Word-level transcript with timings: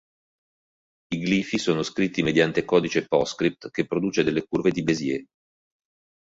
I 1.15 1.19
glifi 1.19 1.59
sono 1.59 1.81
descritti 1.81 2.23
mediante 2.23 2.65
codice 2.65 3.05
Postscript 3.05 3.69
che 3.69 3.85
produce 3.85 4.23
delle 4.23 4.45
curve 4.47 4.71
di 4.71 4.81
Bézier. 4.81 5.23